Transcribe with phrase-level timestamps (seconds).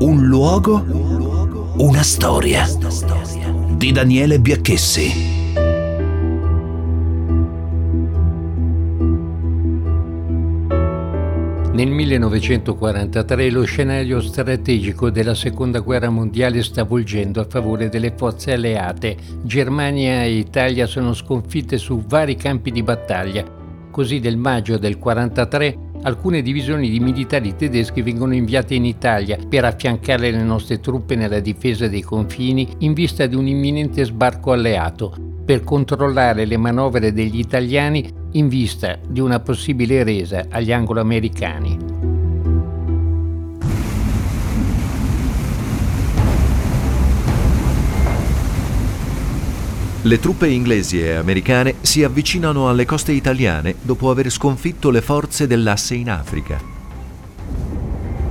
[0.00, 0.84] Un luogo,
[1.78, 2.64] una storia.
[3.76, 5.12] Di Daniele Biacchessi.
[11.72, 18.52] Nel 1943 lo scenario strategico della Seconda Guerra Mondiale sta volgendo a favore delle forze
[18.52, 19.16] alleate.
[19.42, 23.44] Germania e Italia sono sconfitte su vari campi di battaglia.
[23.90, 29.64] Così nel maggio del 1943 alcune divisioni di militari tedeschi vengono inviate in Italia per
[29.64, 35.14] affiancare le nostre truppe nella difesa dei confini in vista di un imminente sbarco alleato,
[35.44, 41.97] per controllare le manovre degli italiani in vista di una possibile resa agli anglo-americani.
[50.08, 55.46] Le truppe inglesi e americane si avvicinano alle coste italiane dopo aver sconfitto le forze
[55.46, 56.58] dell'asse in Africa.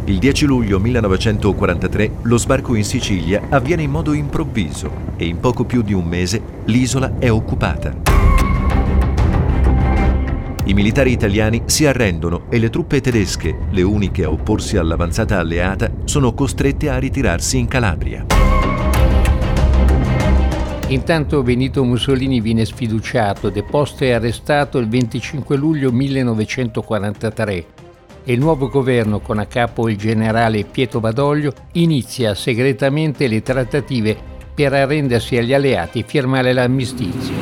[0.06, 5.66] Il 10 luglio 1943 lo sbarco in Sicilia avviene in modo improvviso e in poco
[5.66, 7.96] più di un mese l'isola è occupata.
[10.64, 15.92] I militari italiani si arrendono e le truppe tedesche, le uniche a opporsi all'avanzata alleata,
[16.06, 18.26] sono costrette a ritirarsi in Calabria.
[20.90, 27.66] Intanto Benito Mussolini viene sfiduciato, deposto e arrestato il 25 luglio 1943
[28.24, 34.18] e il nuovo governo, con a capo il generale Pietro Badoglio, inizia segretamente le trattative
[34.56, 37.36] per arrendersi agli alleati e firmare l'armistizio.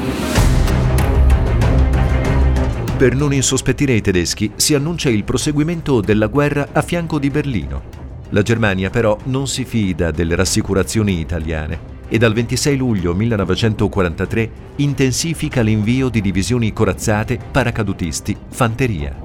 [2.98, 7.84] Per non insospettire i tedeschi si annuncia il proseguimento della guerra a fianco di Berlino.
[8.30, 15.62] La Germania però non si fida delle rassicurazioni italiane e dal 26 luglio 1943 intensifica
[15.62, 19.16] l'invio di divisioni corazzate, paracadutisti, fanteria.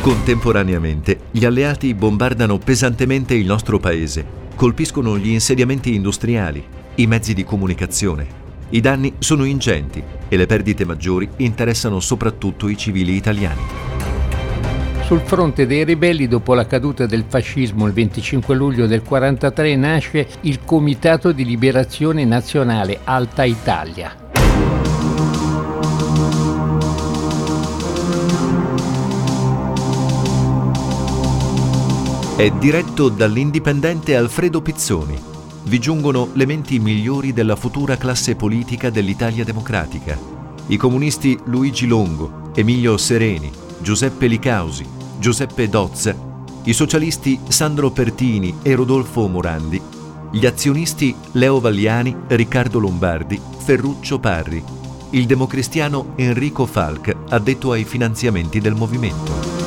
[0.00, 6.64] Contemporaneamente gli alleati bombardano pesantemente il nostro paese, colpiscono gli insediamenti industriali,
[6.96, 12.76] i mezzi di comunicazione, i danni sono ingenti e le perdite maggiori interessano soprattutto i
[12.76, 13.97] civili italiani.
[15.08, 20.28] Sul fronte dei ribelli, dopo la caduta del fascismo il 25 luglio del 1943, nasce
[20.42, 24.14] il Comitato di Liberazione Nazionale Alta Italia.
[32.36, 35.18] È diretto dall'indipendente Alfredo Pizzoni,
[35.62, 40.18] vi giungono le menti migliori della futura classe politica dell'Italia democratica.
[40.66, 46.14] I comunisti Luigi Longo, Emilio Sereni, Giuseppe Licausi, Giuseppe Dozza,
[46.64, 49.82] i socialisti Sandro Pertini e Rodolfo Morandi,
[50.30, 54.62] gli azionisti Leo Vagliani, Riccardo Lombardi, Ferruccio Parri,
[55.10, 59.57] il democristiano Enrico Falk, addetto ai finanziamenti del movimento.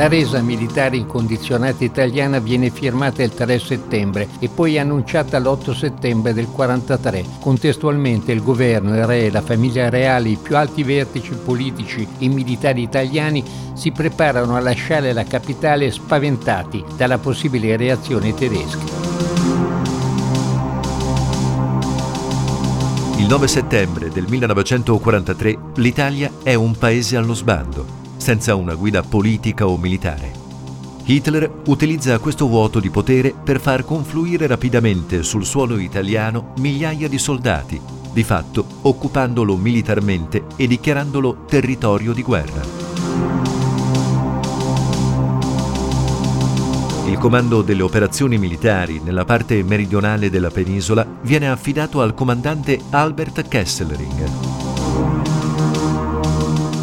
[0.00, 6.32] La resa militare incondizionata italiana viene firmata il 3 settembre e poi annunciata l'8 settembre
[6.32, 7.22] del 43.
[7.38, 12.80] Contestualmente il governo, il re, la famiglia reale, i più alti vertici politici e militari
[12.80, 13.44] italiani
[13.74, 18.84] si preparano a lasciare la capitale spaventati dalla possibile reazione tedesca.
[23.18, 29.66] Il 9 settembre del 1943 l'Italia è un paese allo sbando senza una guida politica
[29.66, 30.30] o militare.
[31.04, 37.18] Hitler utilizza questo vuoto di potere per far confluire rapidamente sul suolo italiano migliaia di
[37.18, 37.80] soldati,
[38.12, 42.60] di fatto occupandolo militarmente e dichiarandolo territorio di guerra.
[47.06, 53.48] Il comando delle operazioni militari nella parte meridionale della penisola viene affidato al comandante Albert
[53.48, 54.69] Kesselring.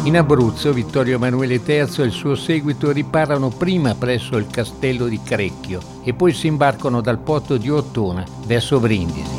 [0.08, 5.20] In Abruzzo Vittorio Emanuele III e il suo seguito riparano prima presso il castello di
[5.22, 9.36] Crecchio e poi si imbarcano dal porto di Ottona verso Brindisi.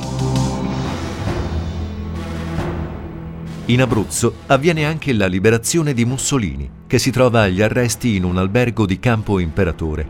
[3.65, 8.37] In Abruzzo avviene anche la liberazione di Mussolini, che si trova agli arresti in un
[8.37, 10.07] albergo di Campo Imperatore.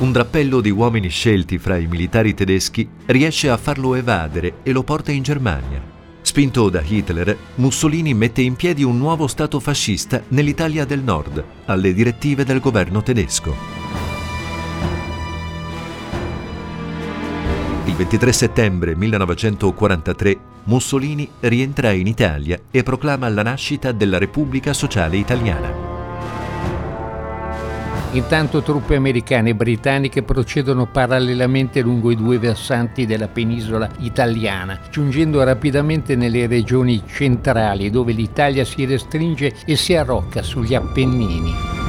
[0.00, 4.82] Un drappello di uomini scelti fra i militari tedeschi riesce a farlo evadere e lo
[4.82, 5.91] porta in Germania.
[6.32, 11.92] Spinto da Hitler, Mussolini mette in piedi un nuovo Stato fascista nell'Italia del Nord, alle
[11.92, 13.54] direttive del governo tedesco.
[17.84, 25.18] Il 23 settembre 1943 Mussolini rientra in Italia e proclama la nascita della Repubblica Sociale
[25.18, 25.81] Italiana.
[28.14, 35.42] Intanto truppe americane e britanniche procedono parallelamente lungo i due versanti della penisola italiana, giungendo
[35.42, 41.81] rapidamente nelle regioni centrali dove l'Italia si restringe e si arrocca sugli Appennini.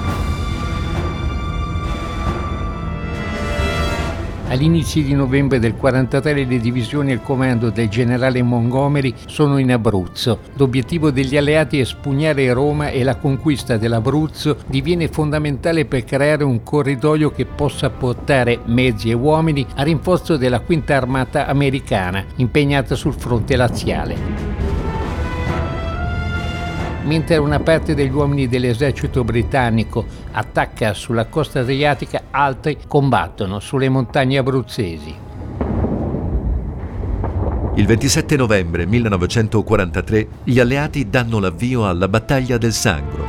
[4.53, 10.41] All'inizio di novembre del 43 le divisioni al comando del generale Montgomery sono in Abruzzo.
[10.57, 16.61] L'obiettivo degli alleati è spugnare Roma e la conquista dell'Abruzzo diviene fondamentale per creare un
[16.61, 23.15] corridoio che possa portare mezzi e uomini a rinforzo della quinta armata americana impegnata sul
[23.15, 24.62] fronte laziale
[27.03, 34.37] mentre una parte degli uomini dell'esercito britannico attacca sulla costa adriatica, altri combattono sulle montagne
[34.37, 35.15] abruzzesi.
[37.75, 43.25] Il 27 novembre 1943 gli alleati danno l'avvio alla battaglia del Sangro.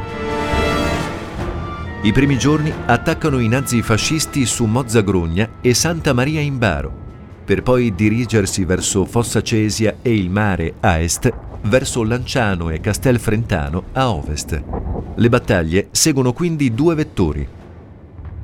[2.03, 6.93] I primi giorni attaccano i nazifascisti su Mozzagrogna e Santa Maria in Baro,
[7.43, 11.33] per poi dirigersi verso Fossa Cesia e il mare a est
[11.65, 14.63] verso Lanciano e Castelfrentano a ovest.
[15.15, 17.47] Le battaglie seguono quindi due vettori.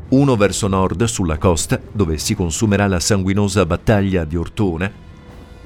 [0.08, 4.90] Uno verso nord sulla costa, dove si consumerà la sanguinosa battaglia di Ortona,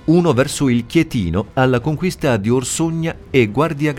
[0.04, 3.92] uno verso il Chietino alla conquista di Orsogna e Guardia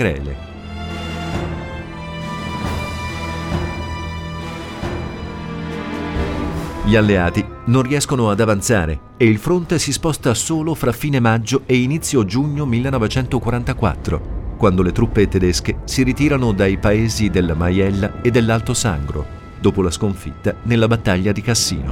[6.86, 11.64] Gli alleati non riescono ad avanzare e il fronte si sposta solo fra fine maggio
[11.66, 18.30] e inizio giugno 1944, quando le truppe tedesche si ritirano dai paesi della Maiella e
[18.30, 19.26] dell'Alto Sangro,
[19.60, 21.92] dopo la sconfitta nella battaglia di Cassino.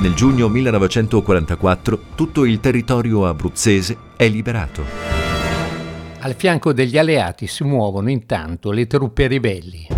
[0.00, 4.82] Nel giugno 1944 tutto il territorio abruzzese è liberato.
[6.18, 9.97] Al fianco degli alleati si muovono intanto le truppe ribelli.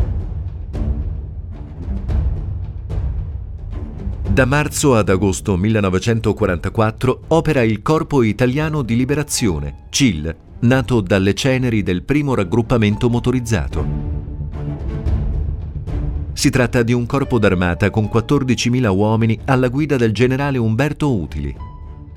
[4.41, 11.83] Da marzo ad agosto 1944 opera il Corpo Italiano di Liberazione, CIL, nato dalle ceneri
[11.83, 13.87] del primo raggruppamento motorizzato.
[16.33, 21.55] Si tratta di un corpo d'armata con 14.000 uomini alla guida del generale Umberto Utili.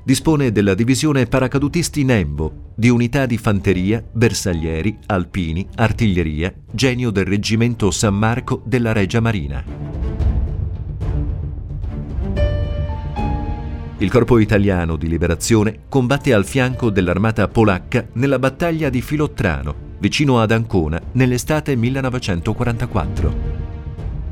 [0.02, 7.90] Dispone della divisione paracadutisti Nembo, di unità di fanteria, bersaglieri, alpini, artiglieria, genio del reggimento
[7.90, 10.03] San Marco della Regia Marina.
[13.98, 20.40] Il corpo italiano di liberazione combatte al fianco dell'armata polacca nella battaglia di Filottrano, vicino
[20.40, 23.62] ad Ancona, nell'estate 1944.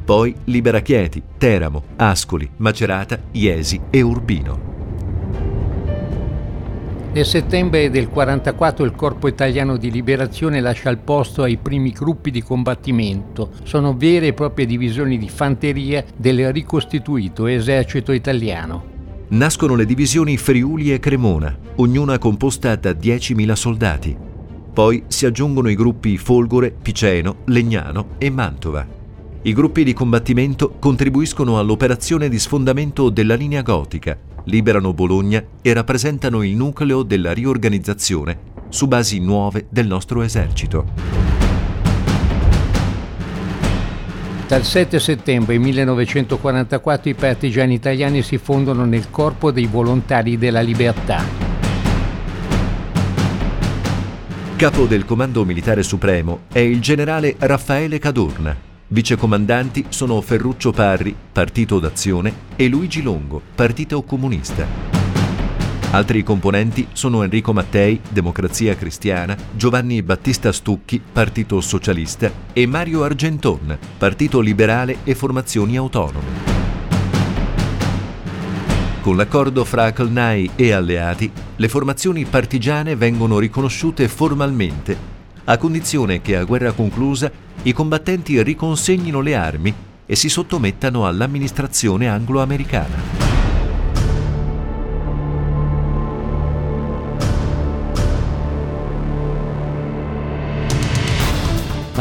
[0.05, 4.71] Poi libera Chieti, Teramo, Ascoli, Macerata, Iesi e Urbino.
[7.13, 12.33] Nel settembre del 1944 il Corpo Italiano di Liberazione lascia il posto ai primi gruppi
[12.33, 13.53] di combattimento.
[13.63, 18.92] Sono vere e proprie divisioni di fanteria del ricostituito esercito italiano
[19.33, 24.17] nascono le divisioni Friuli e Cremona, ognuna composta da 10.000 soldati.
[24.73, 28.87] Poi si aggiungono i gruppi Folgore, Piceno, Legnano e Mantova.
[29.43, 36.43] I gruppi di combattimento contribuiscono all'operazione di sfondamento della linea gotica, liberano Bologna e rappresentano
[36.43, 41.42] il nucleo della riorganizzazione su basi nuove del nostro esercito.
[44.53, 51.25] Dal 7 settembre 1944 i partigiani italiani si fondono nel Corpo dei Volontari della Libertà.
[54.57, 58.55] Capo del Comando Militare Supremo è il generale Raffaele Cadorna.
[58.89, 65.02] Vicecomandanti sono Ferruccio Parri, Partito d'Azione, e Luigi Longo, Partito Comunista.
[65.93, 73.77] Altri componenti sono Enrico Mattei, Democrazia Cristiana, Giovanni Battista Stucchi, Partito Socialista e Mario Argenton,
[73.99, 76.51] Partito Liberale e Formazioni Autonome.
[79.03, 84.97] Con l'accordo fra Colnai e alleati, le formazioni partigiane vengono riconosciute formalmente,
[85.45, 87.31] a condizione che a guerra conclusa
[87.65, 89.75] i combattenti riconsegnino le armi
[90.07, 93.22] e si sottomettano all'amministrazione anglo-americana.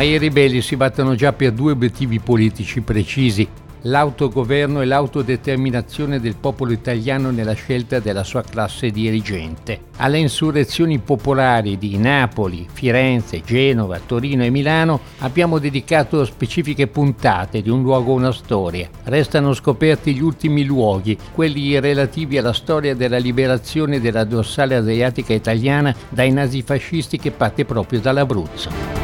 [0.01, 3.47] Ma i ribelli si battono già per due obiettivi politici precisi,
[3.81, 9.81] l'autogoverno e l'autodeterminazione del popolo italiano nella scelta della sua classe dirigente.
[9.97, 17.69] Alle insurrezioni popolari di Napoli, Firenze, Genova, Torino e Milano abbiamo dedicato specifiche puntate di
[17.69, 18.89] un luogo una storia.
[19.03, 25.95] Restano scoperti gli ultimi luoghi, quelli relativi alla storia della liberazione della dorsale adriatica italiana
[26.09, 29.00] dai nazifascisti che parte proprio dall'Abruzzo.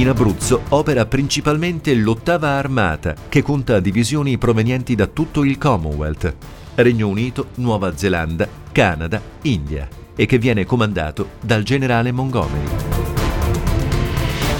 [0.00, 6.36] In Abruzzo opera principalmente l'ottava armata, che conta divisioni provenienti da tutto il Commonwealth,
[6.76, 12.66] Regno Unito, Nuova Zelanda, Canada, India, e che viene comandato dal generale Montgomery.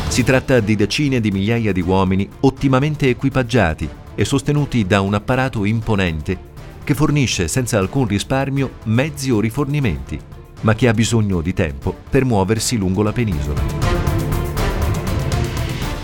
[0.08, 5.64] Si tratta di decine di migliaia di uomini ottimamente equipaggiati e sostenuti da un apparato
[5.64, 6.48] imponente
[6.84, 10.20] che fornisce senza alcun risparmio mezzi o rifornimenti,
[10.60, 13.99] ma che ha bisogno di tempo per muoversi lungo la penisola.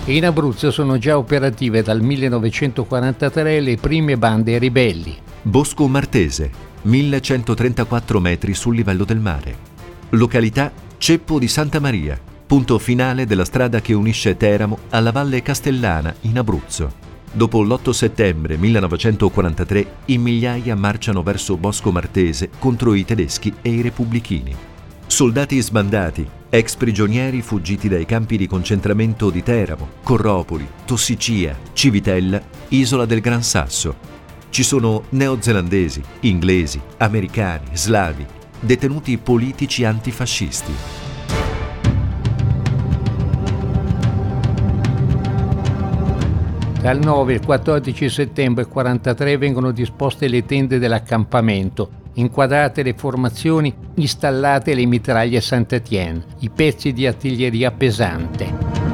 [0.09, 5.17] In Abruzzo sono già operative dal 1943 le prime bande ribelli.
[5.43, 6.49] Bosco Martese,
[6.83, 9.57] 1134 metri sul livello del mare.
[10.11, 16.15] Località Ceppo di Santa Maria, punto finale della strada che unisce Teramo alla Valle Castellana
[16.21, 16.93] in Abruzzo.
[17.33, 23.81] Dopo l'8 settembre 1943 in migliaia marciano verso Bosco Martese contro i tedeschi e i
[23.81, 24.55] repubblichini.
[25.17, 33.07] Soldati sbandati, ex prigionieri fuggiti dai campi di concentramento di Teramo, Corropoli, Tossicia, Civitella, Isola
[33.07, 33.97] del Gran Sasso.
[34.51, 38.27] Ci sono neozelandesi, inglesi, americani, slavi,
[38.61, 40.73] detenuti politici antifascisti.
[46.83, 54.75] Dal 9 al 14 settembre 43 vengono disposte le tende dell'accampamento, inquadrate le formazioni, installate
[54.75, 58.87] le mitraglie Saint-Étienne, i pezzi di artiglieria pesante.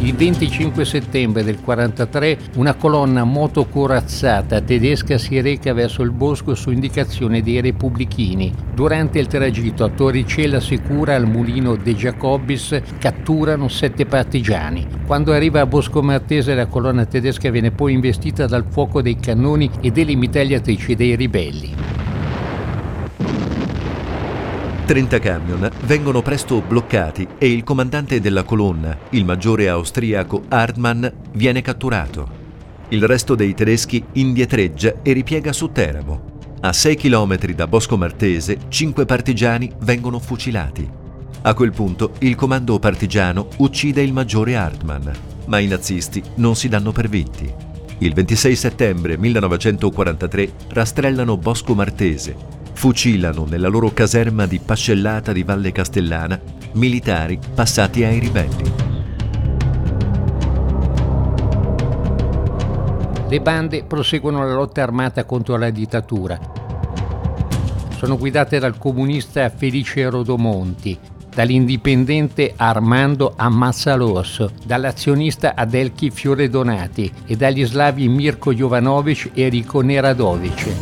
[0.00, 6.70] Il 25 settembre del 43 una colonna motocorazzata tedesca si reca verso il bosco su
[6.70, 8.52] indicazione dei repubblichini.
[8.74, 14.86] Durante il tragitto a Torricella Sicura al mulino De Jacobis catturano sette partigiani.
[15.06, 19.70] Quando arriva a Bosco Martese la colonna tedesca viene poi investita dal fuoco dei cannoni
[19.80, 21.95] e delle mitragliatrici dei ribelli.
[24.86, 31.60] 30 camion vengono presto bloccati e il comandante della colonna, il maggiore austriaco Hartmann, viene
[31.60, 32.44] catturato.
[32.90, 36.34] Il resto dei tedeschi indietreggia e ripiega su Teramo.
[36.60, 40.88] A 6 km da Bosco Martese, 5 partigiani vengono fucilati.
[41.42, 45.08] A quel punto il comando partigiano uccide il maggiore Hartmann,
[45.46, 47.52] ma i nazisti non si danno per vinti.
[47.98, 52.36] Il 26 settembre 1943 rastrellano Bosco Martese
[52.74, 56.38] fucilano nella loro caserma di Pascellata di Valle Castellana
[56.72, 58.72] militari passati ai ribelli.
[63.28, 66.38] Le bande proseguono la lotta armata contro la dittatura.
[67.96, 70.98] Sono guidate dal comunista Felice Rodomonti,
[71.36, 80.72] dall'indipendente Armando Ammazzalorso, dall'azionista Adelchi Fiore Donati e dagli slavi Mirko Jovanovic e Enrico Neradovic.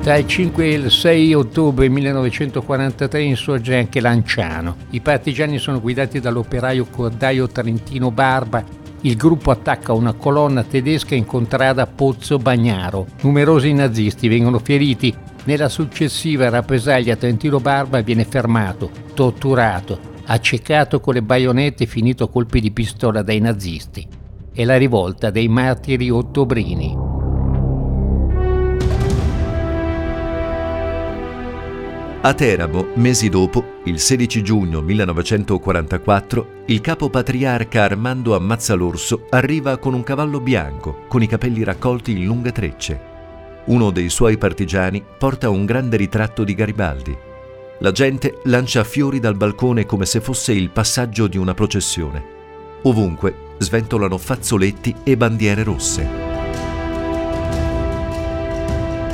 [0.00, 4.76] Tra il 5 e il 6 ottobre 1943 insorge anche Lanciano.
[4.92, 8.64] I partigiani sono guidati dall'operaio cordaio Trentino Barba.
[9.02, 13.06] Il gruppo attacca una colonna tedesca in contrada Pozzo Bagnaro.
[13.20, 15.14] Numerosi nazisti vengono feriti.
[15.48, 22.28] Nella successiva rappresaglia Trentino Barba viene fermato, torturato, accecato con le baionette e finito a
[22.28, 24.06] colpi di pistola dai nazisti.
[24.52, 26.94] È la rivolta dei martiri ottobrini.
[32.20, 39.94] A Teramo, mesi dopo, il 16 giugno 1944, il capo patriarca Armando Ammazzalorso arriva con
[39.94, 43.07] un cavallo bianco, con i capelli raccolti in lunghe trecce.
[43.68, 47.14] Uno dei suoi partigiani porta un grande ritratto di Garibaldi.
[47.80, 52.36] La gente lancia fiori dal balcone come se fosse il passaggio di una processione.
[52.82, 56.08] Ovunque sventolano fazzoletti e bandiere rosse.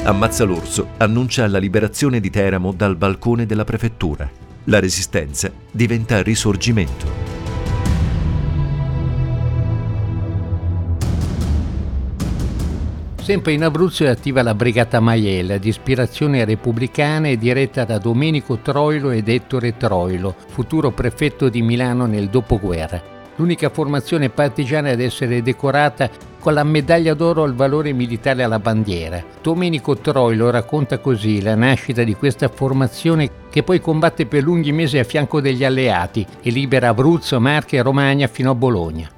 [0.05, 4.31] Ammazza l'orso annuncia la liberazione di Teramo dal balcone della prefettura.
[4.65, 7.34] La resistenza diventa risorgimento.
[13.25, 18.59] Sempre in Abruzzo è attiva la Brigata Maiella, di ispirazione repubblicana e diretta da Domenico
[18.59, 23.01] Troilo ed Ettore Troilo, futuro prefetto di Milano nel dopoguerra
[23.37, 29.25] l'unica formazione partigiana ad essere decorata con la medaglia d'oro al valore militare alla bandiera.
[29.41, 34.99] Domenico Troilo racconta così la nascita di questa formazione che poi combatte per lunghi mesi
[34.99, 39.09] a fianco degli alleati e libera Abruzzo, Marche e Romagna fino a Bologna.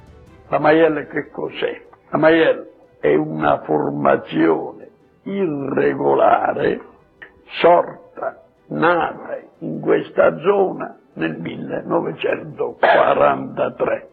[0.47, 1.81] La Maiella che cos'è?
[2.09, 2.63] La Maiella
[3.11, 4.89] è una formazione
[5.23, 6.81] irregolare
[7.61, 14.09] sorta, nata in questa zona nel 1943.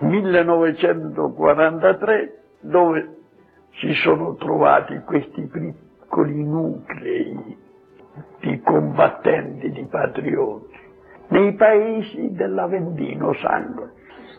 [0.00, 3.16] 1943 dove
[3.80, 7.56] si sono trovati questi piccoli nuclei
[8.40, 10.76] di combattenti, di patrioti,
[11.28, 13.92] nei paesi dell'Aventino Sangue,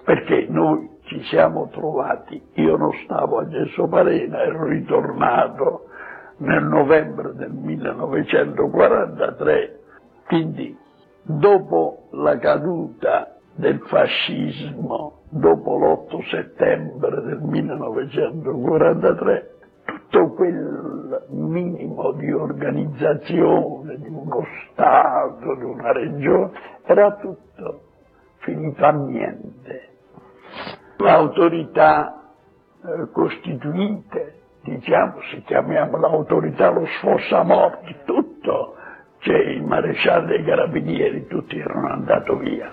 [0.03, 5.87] perché noi ci siamo trovati, io non stavo a Gesso Parena, ero ritornato
[6.37, 9.79] nel novembre del 1943,
[10.27, 10.77] quindi
[11.23, 23.97] dopo la caduta del fascismo dopo l'8 settembre del 1943, tutto quel minimo di organizzazione
[23.97, 26.51] di uno Stato, di una regione,
[26.85, 27.81] era tutto
[28.37, 29.88] finito a niente.
[31.01, 32.33] L'autorità
[32.83, 38.75] eh, costituite, diciamo, se chiamiamo l'autorità lo sfossamorti, tutto,
[39.19, 42.71] cioè il maresciallo dei carabinieri, tutti erano andati via.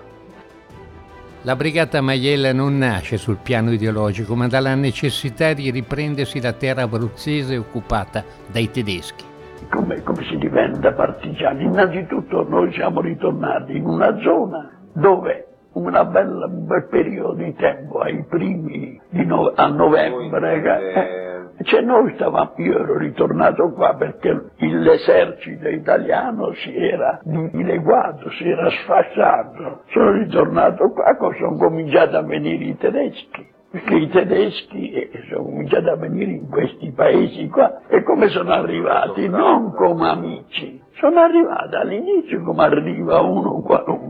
[1.43, 6.81] La brigata Maiella non nasce sul piano ideologico, ma dalla necessità di riprendersi la terra
[6.81, 9.23] abruzzese occupata dai tedeschi.
[9.69, 11.63] Come, come si diventa partigiani?
[11.63, 18.23] Innanzitutto noi siamo ritornati in una zona dove bella, un bel periodo di tempo, ai
[18.27, 20.61] primi no, a novembre,
[20.93, 28.47] eh, cioè noi stavamo, io ero ritornato qua perché l'esercito italiano si era dileguato, si
[28.47, 35.09] era sfasciato, sono ritornato qua, sono cominciati a venire i tedeschi perché i tedeschi eh,
[35.29, 37.81] sono cominciati a venire in questi paesi qua.
[37.87, 39.27] E come sono arrivati?
[39.27, 44.06] Non come amici, sono arrivati all'inizio come arriva uno qualunque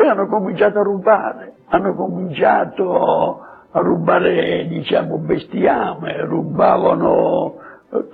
[0.00, 3.40] poi hanno cominciato a rubare, hanno cominciato
[3.70, 7.56] a rubare diciamo bestiame, rubavano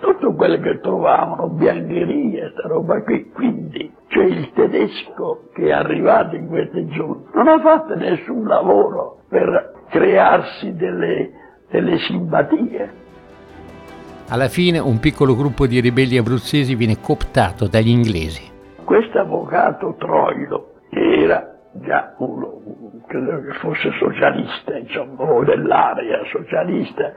[0.01, 6.35] tutto quello che trovavano, biancherie, sta roba qui, quindi cioè il tedesco che è arrivato
[6.35, 11.31] in queste zone non ha fatto nessun lavoro per crearsi delle,
[11.71, 13.05] delle simpatie.
[14.29, 18.43] Alla fine un piccolo gruppo di ribelli abruzzesi viene cooptato dagli inglesi.
[18.83, 21.26] Questo avvocato Troilo, che
[23.07, 27.13] credo che fosse socialista, insomma, o dell'area socialista,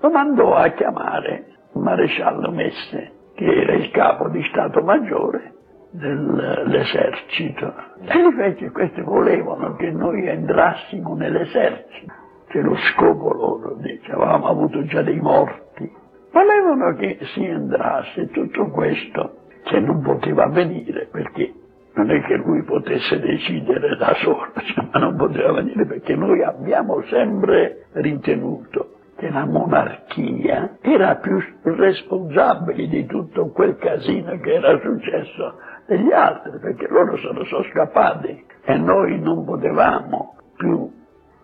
[0.00, 5.52] lo mandò a chiamare il maresciallo Messe, che era il capo di Stato Maggiore
[5.90, 7.72] dell'esercito.
[8.04, 12.12] E invece questi volevano che noi entrassimo nell'esercito,
[12.48, 15.90] che lo scopo loro, dice, avevamo avuto già dei morti.
[16.32, 21.52] Volevano che si entrasse tutto questo, che non poteva avvenire perché
[21.94, 26.42] non è che lui potesse decidere da solo, cioè, ma non poteva venire perché noi
[26.42, 34.78] abbiamo sempre ritenuto che la monarchia era più responsabile di tutto quel casino che era
[34.80, 40.90] successo degli altri, perché loro se ne sono scappati e noi non potevamo più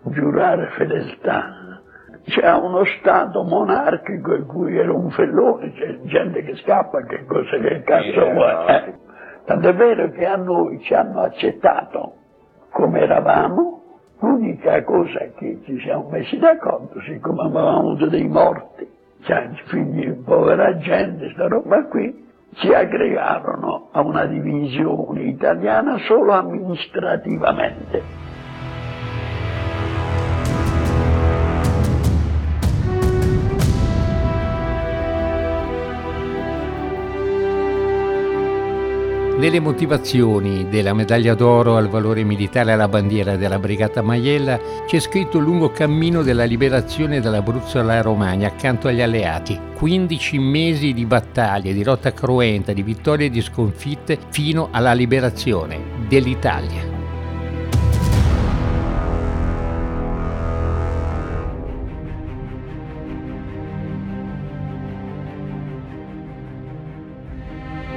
[0.07, 1.57] giurare fedeltà.
[2.25, 7.57] C'è uno Stato monarchico in cui era un fellone, c'è gente che scappa, che cosa
[7.57, 9.09] che cazzo vuoi.
[9.51, 12.15] Tant'è vero che a noi ci hanno accettato
[12.71, 13.81] come eravamo,
[14.21, 18.87] L'unica cosa che ci siamo messi d'accordo, siccome avevamo avuto dei morti,
[19.23, 28.30] cioè figli povera gente, sta roba qui, ci aggregarono a una divisione italiana solo amministrativamente.
[39.41, 45.39] Nelle motivazioni della medaglia d'oro al valore militare alla bandiera della Brigata Maiella c'è scritto
[45.39, 49.59] il lungo cammino della liberazione dall'Abruzzo alla Romagna accanto agli alleati.
[49.77, 55.81] 15 mesi di battaglie, di lotta cruenta, di vittorie e di sconfitte fino alla liberazione
[56.07, 57.00] dell'Italia.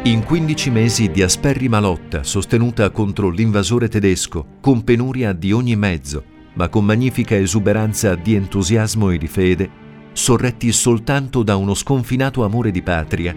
[0.05, 6.25] In 15 mesi di asperrima lotta sostenuta contro l'invasore tedesco, con penuria di ogni mezzo,
[6.55, 9.69] ma con magnifica esuberanza di entusiasmo e di fede,
[10.11, 13.33] sorretti soltanto da uno sconfinato amore di patria,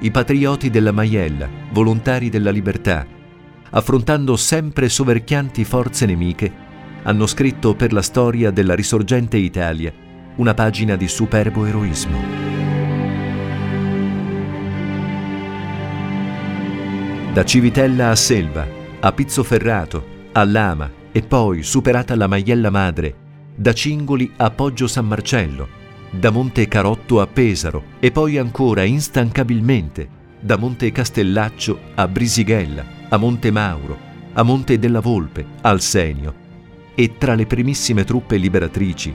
[0.00, 3.06] i patrioti della Maiella, volontari della libertà,
[3.70, 6.52] affrontando sempre soverchianti forze nemiche,
[7.04, 9.90] hanno scritto per la storia della risorgente Italia
[10.36, 12.73] una pagina di superbo eroismo.
[17.34, 18.64] Da Civitella a Selva,
[19.00, 23.12] a Pizzoferrato, a Lama e poi, superata la Maiella Madre,
[23.56, 25.66] da Cingoli a Poggio San Marcello,
[26.12, 33.16] da Monte Carotto a Pesaro e poi ancora instancabilmente da Monte Castellaccio a Brisighella, a
[33.16, 33.98] Monte Mauro,
[34.32, 36.34] a Monte della Volpe, al Senio
[36.94, 39.12] e tra le primissime truppe liberatrici,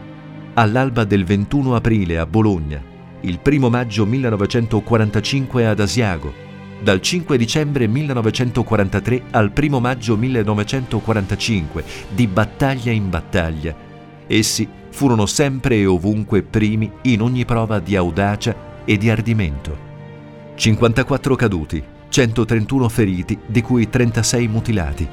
[0.55, 2.83] all'alba del 21 aprile a Bologna,
[3.21, 6.47] il 1 maggio 1945 ad Asiago,
[6.81, 13.75] dal 5 dicembre 1943 al 1 maggio 1945, di battaglia in battaglia.
[14.27, 19.87] Essi furono sempre e ovunque primi in ogni prova di audacia e di ardimento.
[20.55, 25.07] 54 caduti, 131 feriti, di cui 36 mutilati,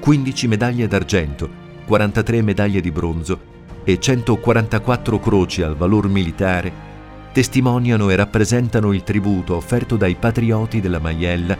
[0.00, 1.48] 15 medaglie d'argento,
[1.86, 3.52] 43 medaglie di bronzo
[3.84, 6.92] e 144 croci al valor militare
[7.34, 11.56] testimoniano e rappresentano il tributo offerto dai patrioti della Maiella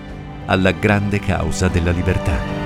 [0.46, 2.63] alla grande causa della libertà.